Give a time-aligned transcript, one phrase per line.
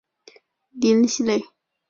[0.71, 1.43] 林熙蕾。